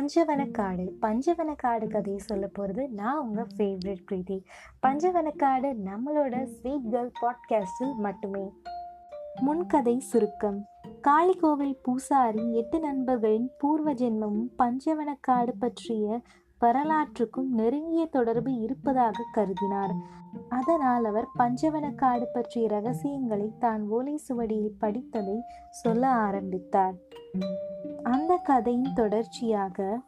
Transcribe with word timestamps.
பஞ்சவனக்காடு. 0.00 0.88
பஞ்சவனக்காடு 1.02 1.88
கதையை 1.88 2.18
சொல்ல 2.18 2.46
போகிறது 2.46 2.88
நான் 2.88 3.18
உங்கள் 3.18 3.46
ஃபேவரட் 3.56 4.04
பிரீத்தி. 4.10 4.44
பஞ்சவனக்காடு 4.86 5.76
நம்மளோட 5.84 6.44
ஸ்வீட் 6.44 6.86
கேர்ள் 6.90 7.12
பாட்காஸ்டில் 7.22 7.94
மட்டுமே. 7.96 8.50
முன்கதை 9.40 9.98
சுருக்கம். 9.98 10.66
காளிகோவில் 11.08 11.78
பூசாரி 11.82 12.54
எட்டு 12.54 12.80
நண்பர்களின் 12.80 13.50
பூர்வ 13.58 13.92
ஜென்மமும் 13.92 14.48
பஞ்சவனக்காடு 14.58 15.52
பற்றிய 15.58 16.20
வரலாற்றுக்கும் 16.60 17.48
நெருங்கிய 17.50 18.06
தொடர்பு 18.06 18.52
இருப்பதாக 18.52 19.24
கருதினார். 19.36 19.94
அதனால் 20.48 21.04
அவர் 21.04 21.26
பஞ்சவனக்காடு 21.38 22.26
பற்றிய 22.32 22.68
ரகசியங்களை 22.68 23.52
தான் 23.58 23.88
ஓலை 23.88 24.20
சுவடியில் 24.28 24.76
படித்ததை 24.80 25.40
சொல்ல 25.70 26.08
ஆரம்பித்தார். 26.08 26.94
அந்த 28.02 28.36
கதையின் 28.36 28.94
தொடர்ச்சியாக 28.94 30.00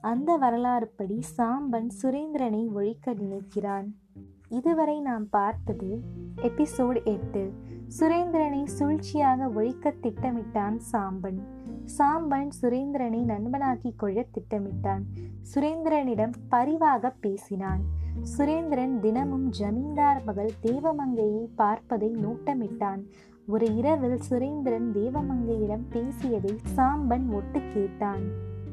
அந்த 0.00 0.36
வரலாறுப்படி 0.36 1.22
சாம்பன் 1.36 1.88
சுரேந்திரனை 2.02 2.72
ஒழிக்க 2.72 3.14
நினைக்கிறான். 3.14 3.86
இதுவரை 4.48 5.00
நாம் 5.00 5.28
பார்த்தது 5.28 6.00
எபிசோட் 6.36 7.04
எட்டு. 7.04 7.52
சுரேந்திரனை 7.98 8.66
சூழ்ச்சியாக 8.78 9.54
ஒழிக்க 9.54 9.94
திட்டமிட்டான் 10.02 10.80
சாம்பன். 10.92 11.38
சாம்பன் 11.98 12.48
சுரேந்திரனை 12.62 13.24
நண்பனாக்கிக் 13.24 13.96
கொள்ள 13.96 14.24
திட்டமிட்டான். 14.32 15.02
சுரேந்திரனிடம் 15.54 16.32
பரிவாக 16.48 17.10
பேசினான். 17.10 17.80
சுரேந்திரன் 18.38 18.98
தினமும் 18.98 19.48
ஜமீன்தார் 19.48 20.24
மகள் 20.24 20.52
தேவமங்கையை 20.62 21.48
பார்ப்பதை 21.54 22.10
நோட்டமிட்டான். 22.10 23.02
ஒரு 23.46 23.74
இரவில் 23.74 24.18
சுரேந்திரன் 24.30 24.88
தேவமங்கையிடம் 24.94 25.84
பேசியதை 25.90 26.56
சாம்பன் 26.76 27.30
ஒட்டு 27.32 27.60
கேட்டான். 27.74 28.22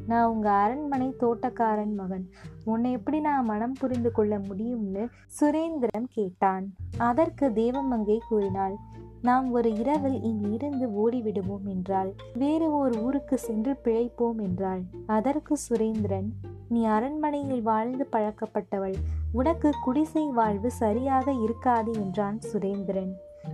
நான் 0.07 0.29
உங்க 0.29 0.51
அரண்மனை 0.51 1.15
தோட்டக்காரன் 1.19 1.95
மகன். 1.95 2.29
உன்னை 2.65 2.91
எப்படி 2.91 3.19
நான் 3.19 3.45
மனம் 3.45 3.75
புரிந்து 3.79 4.11
கொள்ள 4.11 4.37
முடியும்னு? 4.37 5.09
சுரேந்திரன் 5.41 6.07
கேட்டான். 6.09 6.73
அதற்கு 6.97 7.49
தேவமங்கை 7.49 8.17
கூறினாள் 8.29 8.75
நாம் 9.21 9.51
ஒரு 9.51 9.73
இரவில் 9.73 10.21
இங்கு 10.21 10.51
இருந்து 10.51 10.87
ஓடிவிடுவோம் 10.87 11.65
என்றாள். 11.65 12.13
வேறு 12.33 12.71
ஓர் 12.71 12.97
ஊருக்கு 12.97 13.37
சென்று 13.37 13.77
பிழைப்போம் 13.83 14.41
என்றாள். 14.41 14.81
அதற்கு 15.05 15.57
சுரேந்திரன் 15.69 16.29
நீ 16.69 16.85
அரண்மனையில் 16.85 17.61
வாழ்ந்து 17.61 18.07
பழக்கப்பட்டவள். 18.11 18.95
உனக்கு 19.31 19.71
குடிசை 19.83 20.27
வாழ்வு 20.27 20.71
சரியாக 20.71 21.31
இருக்காது 21.31 21.91
என்றான் 21.93 22.39
சுரேந்திரன். 22.53 23.11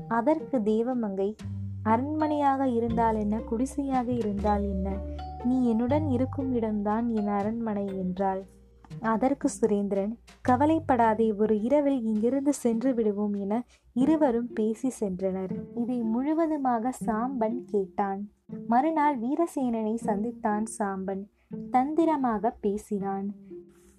அதற்கு 0.07 0.57
தேவமங்கை 0.57 1.35
அரண்மனையாக 1.83 2.67
இருந்தால் 2.67 3.15
என்ன? 3.15 3.39
குடிசையாக 3.39 4.11
இருந்தால் 4.11 4.63
என்ன? 4.63 4.97
நீ 5.43 5.69
என்னுடன் 5.69 6.07
இருக்கும் 6.09 6.53
இடம்தான் 6.53 7.09
என் 7.09 7.27
அரண்மனை 7.27 7.85
என்றாள். 7.85 8.45
அதற்கு 9.01 9.49
சுரேந்திரன் 9.49 10.17
கவலைப்படாதே 10.41 11.33
ஒரு 11.33 11.61
இரவில் 11.61 12.03
இங்கிருந்து 12.03 12.53
சென்று 12.53 12.93
விடுவோம் 12.93 13.33
என 13.33 13.63
இருவரும் 13.93 14.53
பேசி 14.53 14.91
சென்றனர். 14.99 15.53
இதை 15.75 16.01
முழுவதுமாக 16.01 16.93
சாம்பன் 17.05 17.63
கேட்டான். 17.65 18.29
மறுநாள் 18.67 19.19
வீரசேனனை 19.19 19.97
சந்தித்தான் 20.05 20.65
சாம்பன். 20.77 21.23
தந்திரமாக 21.71 22.49
பேசினான். 22.49 23.33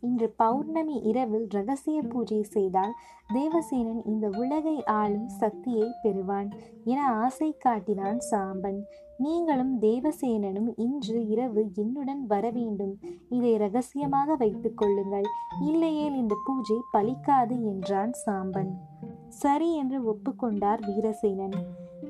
இன்று 0.00 0.28
பௌர்ணமி 0.36 1.00
இரவில் 1.02 1.46
ரகசிய 1.48 2.02
பூஜை 2.02 2.42
செய்தால் 2.42 2.94
தேவசேனன் 3.34 4.04
இந்த 4.04 4.30
உலகை 4.36 4.84
ஆளும் 4.84 5.28
சக்தியை 5.28 5.88
பெறுவான் 6.02 6.50
என 6.84 7.06
ஆசை 7.06 7.56
காட்டினான் 7.58 8.18
சாம்பன். 8.30 8.80
நீங்களும் 9.18 9.80
தேவசேனனும் 9.80 10.68
இன்று 10.76 11.26
இரவு 11.26 11.70
என்னுடன் 11.74 12.26
வர 12.26 12.50
வேண்டும் 12.50 12.98
இதை 13.28 13.56
ரகசியமாக 13.56 14.34
வைத்துக் 14.34 14.76
கொள்ளுங்கள். 14.76 15.24
இல்லையேல் 15.60 16.14
இந்த 16.14 16.36
பூஜை 16.44 16.76
பலிக்காது 16.92 17.64
என்றான் 17.64 18.12
சாம்பன். 18.26 18.72
சரி 19.28 19.74
என்று 19.74 20.00
ஒப்புக்கொண்டார் 20.12 20.82
வீரசேனன். 20.86 21.54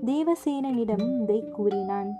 தேவசேனனிடம் 0.04 1.22
இதை 1.22 1.48
கூறினான். 1.48 2.10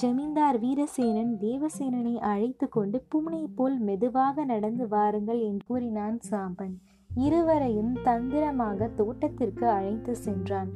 ஜமீன்தார் 0.00 0.56
வீரசேனன் 0.60 1.30
தேவசேனனை 1.40 2.12
அழைத்து 2.18 2.68
கொண்டு 2.68 2.98
பூனை 3.08 3.40
போல் 3.54 3.78
மெதுவாக 3.78 4.44
நடந்து 4.44 4.88
வாருங்கள் 4.88 5.40
என்று 5.40 5.66
கூறினான் 5.66 6.18
சாம்பன். 6.30 6.74
இருவரையும் 7.14 7.92
தந்திரமாக 8.02 8.88
தோட்டத்திற்கு 8.88 9.66
அழைத்து 9.68 10.16
சென்றான். 10.16 10.70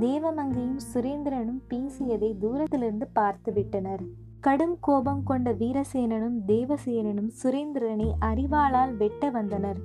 தேவமங்கையும் 0.00 0.80
சுரேந்திரனும் 0.94 1.60
பேசியதை 1.68 2.36
தூரத்திலிருந்து 2.38 3.08
பார்த்துவிட்டனர். 3.14 4.04
கடும் 4.44 4.76
கோபம் 4.80 5.22
கொண்ட 5.22 5.52
வீரசேனனும் 5.52 6.34
தேவசேனனும் 6.46 7.30
சுரேந்திரனை 7.42 8.08
அறிவாளால் 8.20 8.96
வெட்ட 8.96 9.30
வந்தனர். 9.30 9.78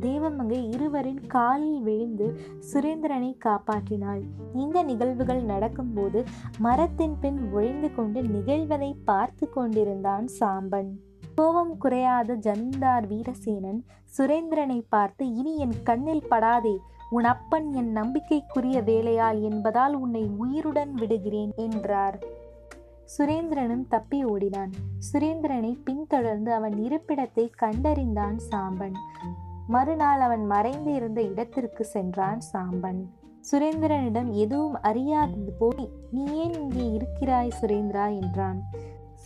தேவமங்கை 0.00 0.60
இருவரின் 0.74 1.26
காலில் 1.26 1.80
விழுந்து 1.80 2.26
சுரேந்திரனை 2.72 3.30
காப்பாற்றினாள். 3.44 4.22
இந்த 4.54 4.82
நிகழ்வுகள் 4.82 5.42
நடக்கும்போது 5.42 6.24
மரத்தின் 6.58 7.16
பின் 7.20 7.52
ஒழிந்து 7.52 7.94
கொண்டு 7.94 8.22
நிகழ்வதை 8.22 8.94
பார்த்து 9.04 9.48
கொண்டிருந்தான் 9.50 10.26
சாம்பன். 10.40 10.90
கோபம் 11.34 11.76
குறையாத 11.78 12.34
ஜமீன்தார் 12.34 13.06
வீரசேனன் 13.06 13.80
சுரேந்திரனை 14.18 14.80
பார்த்து 14.88 15.34
இனி 15.34 15.56
என் 15.56 15.76
கண்ணில் 15.82 16.28
படாதே. 16.28 16.76
உன் 17.10 17.24
அப்பன் 17.24 17.72
என் 17.72 17.92
நம்பிக்கைக்குரிய 17.92 18.82
வேலையால் 18.82 19.40
என்பதால் 19.42 19.94
உன்னை 19.94 20.24
உயிருடன் 20.38 20.94
விடுகிறேன் 20.94 21.52
என்றார். 21.56 22.18
சுரேந்திரனும் 23.18 23.84
தப்பி 23.88 24.24
ஓடினான். 24.24 24.72
சுரேந்திரனை 25.12 25.78
பின்தொடர்ந்து 25.84 26.52
அவன் 26.52 26.72
இருப்பிடத்தை 26.72 27.44
கண்டறிந்தான் 27.62 28.38
சாம்பன். 28.50 28.96
மறுநாள் 29.66 30.20
அவன் 30.20 30.46
மறைந்து 30.46 30.94
இருந்த 30.94 31.22
இடத்திற்கு 31.22 31.84
சென்றான் 31.84 32.40
சாம்பன். 32.52 33.00
சுரேந்திரனிடம் 33.52 34.30
எதுவும் 34.30 34.76
அறியாதது 34.82 35.52
போய் 35.58 35.90
நீ 36.10 36.24
ஏன் 36.36 36.52
இங்கே 36.52 36.90
இருக்கிறாய் 36.90 37.52
சுரேந்திரா? 37.60 38.06
என்றான். 38.20 38.60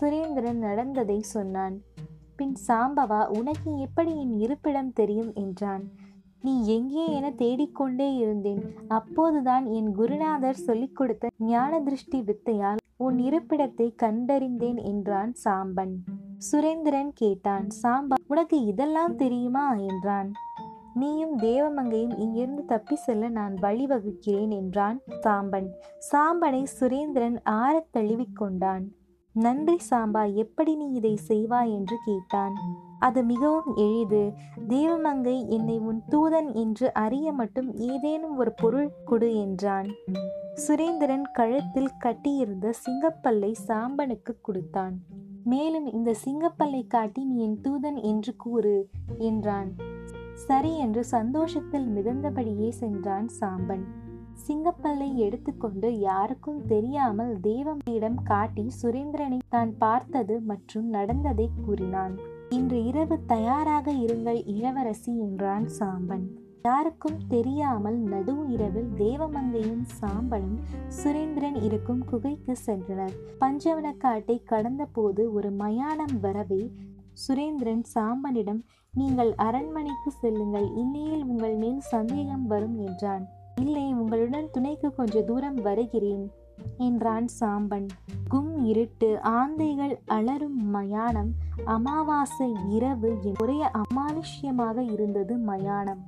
சுரேந்திரன் 0.00 0.60
நடந்ததை 0.66 1.20
சொன்னான். 1.20 1.76
பின் 2.36 2.56
சாம்பவா 2.68 3.38
உனக்கு 3.38 3.78
எப்படி 3.78 4.20
என் 4.20 4.34
இருப்பிடம் 4.38 4.92
தெரியும்? 4.92 5.32
என்றான். 5.34 5.84
நீ 6.40 6.66
எங்கே 6.66 7.06
என 7.12 7.30
தேடிக்கொண்டே 7.30 8.14
இருந்தேன். 8.14 8.62
அப்போதுதான் 8.88 9.66
என் 9.66 9.90
குருநாதர் 9.94 10.64
சொல்லிக் 10.66 10.96
கொடுத்த 10.96 11.28
ஞான 11.38 11.80
திருஷ்டி 11.80 12.20
வித்தையால் 12.22 12.79
உன் 13.00 13.18
இருப்பிடத்தை 13.18 13.94
கண்டறிந்தேன் 14.02 14.84
என்றான் 14.84 15.32
சாம்பன். 15.44 15.92
சுரேந்திரன் 16.52 17.10
கேட்டான் 17.14 17.66
சாம்பா 17.82 18.14
உனக்கு 18.26 18.64
இதெல்லாம் 18.64 19.16
தெரியுமா? 19.16 19.74
என்றான். 19.74 20.32
நீயும் 20.94 21.38
தேவமங்கையும் 21.38 22.18
இங்கிருந்து 22.18 22.64
தப்பி 22.64 22.96
செல்ல 22.96 23.28
நான் 23.28 23.54
வழிவகுக்கிறேன் 23.54 24.50
என்றான் 24.50 25.00
சாம்பன். 25.22 25.68
சாம்பனை 26.12 26.64
சுரேந்திரன் 26.80 27.38
ஆறத் 27.50 27.90
தழுவிக்கொண்டான் 27.92 28.84
நன்றி 29.32 29.76
சாம்பா 29.90 30.34
எப்படி 30.34 30.76
நீ 30.76 30.92
இதை 30.92 31.18
செய்வாய்? 31.28 31.72
என்று 31.72 31.96
கேட்டான். 32.04 32.54
அது 33.00 33.22
மிகவும் 33.22 33.76
எளிது. 33.76 34.32
தேவமங்கை 34.68 35.48
என்னை 35.48 35.78
உன் 35.78 36.02
தூதன் 36.10 36.54
என்று 36.54 36.94
அறிய 36.94 37.32
மட்டும் 37.32 37.70
ஏதேனும் 37.76 38.36
ஒரு 38.36 38.52
பொருள் 38.52 38.90
கொடு 39.04 39.30
என்றான். 39.36 39.88
சுரேந்திரன் 40.54 41.26
கழுத்தில் 41.32 41.96
கட்டியிருந்த 41.98 42.72
சிங்கப்பல்லை 42.84 43.52
சாம்பனுக்கு 43.68 44.34
கொடுத்தான். 44.40 44.96
மேலும் 45.44 45.92
இந்த 45.92 46.14
சிங்கப்பல்லை 46.24 46.86
காட்டி 46.86 47.24
நீ 47.24 47.36
என் 47.42 47.60
தூதன் 47.60 48.02
என்று 48.02 48.36
கூறு 48.36 48.88
என்றான். 49.18 49.70
சரி 50.34 50.76
என்று 50.76 51.04
சந்தோஷத்தில் 51.04 51.88
மிதந்தபடியே 51.88 52.68
சென்றான் 52.68 53.26
சாம்பன். 53.40 53.84
சிங்கப்பல்லை 54.46 55.08
எடுத்துக்கொண்டு 55.16 55.98
யாருக்கும் 55.98 56.60
தெரியாமல் 56.66 57.32
தேவமையிடம் 57.40 58.18
காட்டி 58.22 58.64
சுரேந்திரனை 58.82 59.38
தான் 59.48 59.72
பார்த்தது 59.78 60.40
மற்றும் 60.40 60.86
நடந்ததை 60.88 61.46
கூறினான். 61.64 62.14
இன்று 62.56 62.78
இரவு 62.84 63.16
தயாராக 63.26 63.92
இருங்கள் 64.04 64.38
இளவரசி 64.46 65.12
என்றான் 65.18 65.66
சாம்பன். 65.78 66.24
யாருக்கும் 66.62 67.18
தெரியாமல் 67.28 67.98
நடு 68.12 68.34
இரவில் 68.48 68.88
தேவமங்கையும் 68.96 69.84
சாம்பனும் 70.00 70.58
சுரேந்திரன் 70.88 71.58
இருக்கும் 71.62 72.02
குகைக்கு 72.04 72.56
சென்றனர். 72.66 73.14
பஞ்சவனக்காட்டை 73.40 74.36
கடந்த 74.44 74.84
போது 74.96 75.24
ஒரு 75.32 75.50
மயானம் 75.50 76.16
வரவே 76.20 76.62
சுரேந்திரன் 77.26 77.84
சாம்பனிடம் 77.94 78.60
நீங்கள் 78.94 79.32
அரண்மனைக்கு 79.46 80.12
செல்லுங்கள் 80.20 80.68
இல்லையில் 80.76 81.24
உங்கள் 81.24 81.56
மேல் 81.56 81.80
சந்தேகம் 81.94 82.46
வரும் 82.46 82.78
என்றான். 82.86 83.26
இல்லை 83.60 83.86
உங்களுடன் 83.94 84.52
துணைக்கு 84.52 84.90
கொஞ்ச 84.94 85.22
தூரம் 85.22 85.60
வருகிறேன் 85.68 86.26
என்றான் 86.78 87.28
சாம்பன். 87.40 87.88
கும் 88.32 88.50
இருட்டு 88.64 89.08
ஆந்தைகள் 89.22 89.94
அலரும் 90.06 90.60
மயானம். 90.74 91.30
அமாவாசை 91.64 92.48
இரவு 92.70 93.10
ஒரே 93.40 93.58
அமானுஷ்யமாக 93.72 94.92
இருந்தது 94.92 95.36
மயானம். 95.36 96.02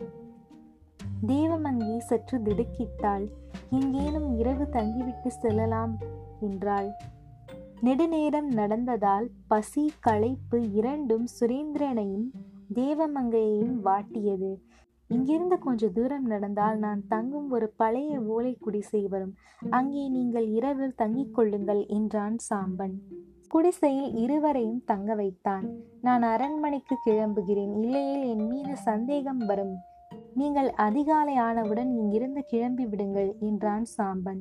தேவமங்கி 1.26 1.96
சற்று 1.98 2.38
திடுக்கிட்டாள். 2.38 3.26
எங்கேனும் 3.70 4.28
இரவு 4.38 4.68
தங்கிவிட்டு 4.68 5.30
செல்லலாம் 5.30 5.94
என்றாள். 6.40 6.90
நெடுநேரம் 7.80 8.50
நடந்ததால் 8.50 9.26
பசி 9.46 9.84
களைப்பு 10.00 10.58
இரண்டும் 10.72 11.26
சுரேந்திரனையும் 11.40 12.28
தேவமங்கையையும் 12.74 13.76
வாட்டியது. 13.84 14.52
இங்கிருந்து 15.14 15.56
கொஞ்ச 15.66 15.88
தூரம் 15.96 16.26
நடந்தால் 16.32 16.78
நான் 16.84 17.02
தங்கும் 17.12 17.48
ஒரு 17.56 17.66
பழைய 17.80 18.20
ஓலை 18.34 18.52
குடிசை 18.64 19.02
வரும். 19.14 19.34
அங்கே 19.78 20.04
நீங்கள் 20.08 20.48
இரவில் 20.58 20.98
தங்கிக் 21.02 21.34
கொள்ளுங்கள் 21.36 21.82
என்றான் 21.98 22.36
சாம்பன். 22.48 22.96
குடிசையில் 23.48 24.10
இருவரையும் 24.14 24.82
தங்க 24.90 25.14
வைத்தான். 25.14 25.64
நான் 26.06 26.24
அரண்மனைக்கு 26.34 26.96
கிளம்புகிறேன் 27.06 27.72
இல்லையேல் 27.82 28.24
என் 28.32 28.46
மீது 28.52 28.76
சந்தேகம் 28.88 29.42
வரும். 29.50 29.74
நீங்கள் 30.40 30.70
அதிகாலை 30.86 31.34
ஆனவுடன் 31.46 31.90
இங்கிருந்து 32.00 32.42
கிளம்பி 32.52 32.84
விடுங்கள் 32.86 33.30
என்றான் 33.48 33.86
சாம்பன். 33.96 34.40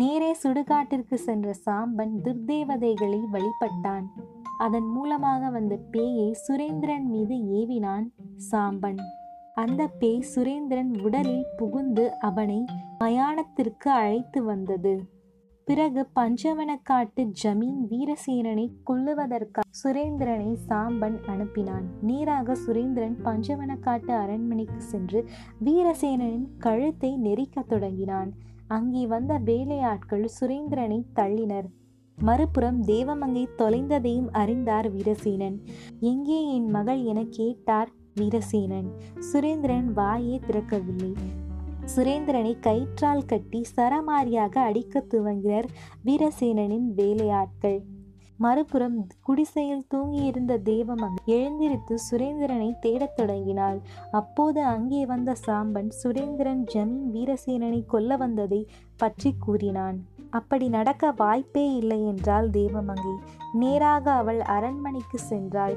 நேரே 0.00 0.32
சுடுகாட்டிற்கு 0.42 1.16
சென்ற 1.26 1.48
சாம்பன் 1.66 2.14
துர்தேவதைகளை 2.24 3.20
வழிபட்டான். 3.34 4.06
அதன் 4.66 4.88
மூலமாக 4.96 5.50
வந்த 5.56 5.74
பேயை 5.92 6.28
சுரேந்திரன் 6.44 7.06
மீது 7.14 7.36
ஏவினான் 7.60 8.06
சாம்பன். 8.50 9.00
அந்த 9.60 9.86
பேய் 9.86 10.24
சுரேந்திரன் 10.34 10.90
உடலில் 11.02 11.46
புகுந்து 11.56 12.04
அவனை 12.18 12.64
மயானத்திற்கு 13.00 13.88
அழைத்து 13.92 14.44
வந்தது. 14.44 14.92
பிறகு 15.64 16.08
பஞ்சவனக்காட்டு 16.16 17.22
ஜமீன் 17.42 17.80
வீரசேனனை 17.90 18.66
கொல்லுவதற்காக 18.90 19.66
சுரேந்திரனை 19.82 20.52
சாம்பன் 20.68 21.18
அனுப்பினான். 21.26 21.86
நேராக 22.00 22.56
சுரேந்திரன் 22.66 23.16
பஞ்சவனக்காட்டு 23.24 24.10
அரண்மனைக்கு 24.10 24.80
சென்று 24.82 25.28
வீரசேனனின் 25.64 26.46
கழுத்தை 26.58 27.16
நெரிக்கத் 27.16 27.68
தொடங்கினான். 27.68 28.32
அங்கே 28.66 29.06
வந்த 29.06 29.38
வேலையாட்கள் 29.44 30.26
சுரேந்திரனை 30.40 31.00
தள்ளினர். 31.14 31.68
மறுபுறம் 32.18 32.82
தேவமங்கை 32.82 33.46
தொலைந்ததையும் 33.58 34.30
அறிந்தார் 34.32 34.94
வீரசேனன். 34.94 35.58
எங்கே 36.00 36.54
என் 36.54 36.70
மகள்? 36.70 37.02
என 37.04 37.24
கேட்டார் 37.30 37.90
வீரசேனன். 38.18 38.88
சுரேந்திரன் 39.32 39.90
வாயே 39.96 40.38
திறக்கவில்லை. 40.46 41.12
சுரேந்திரனை 41.96 42.54
கயிற்றால் 42.60 43.24
கட்டி 43.26 43.60
சரமாரியாக 43.76 44.54
அடிக்க 44.58 45.04
துவங்கினர் 45.10 45.68
வீரசேனனின் 46.04 46.88
வேலையாட்கள். 46.96 47.78
மறுபுறம் 48.36 49.06
குடிசையில் 49.22 49.86
தூங்கியிருந்த 49.94 50.52
தேவமங்கை 50.64 51.22
எழுந்திருத்து 51.26 51.94
சுரேந்திரனை 52.10 52.68
தேடத் 52.80 53.16
தொடங்கினாள். 53.16 53.78
அப்போது 54.10 54.60
அங்கே 54.64 55.06
வந்த 55.06 55.34
சாம்பன் 55.46 55.90
சுரேந்திரன் 56.02 56.62
ஜமீன் 56.74 57.08
வீரசேனனை 57.14 57.80
கொல்ல 57.86 58.16
வந்ததை 58.16 58.60
பற்றி 58.96 59.32
கூறினான். 59.38 59.98
அப்படி 60.30 60.68
நடக்க 60.68 61.12
வாய்ப்பே 61.16 61.74
இல்லை 61.74 62.06
என்றாள் 62.06 62.50
தேவமங்கை. 62.50 63.14
நேராக 63.52 64.12
அவள் 64.12 64.40
அரண்மனைக்கு 64.40 65.18
சென்றாள். 65.30 65.76